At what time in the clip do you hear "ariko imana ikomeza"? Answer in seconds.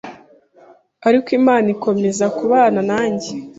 1.07-2.25